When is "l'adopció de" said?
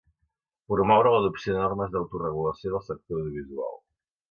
1.15-1.61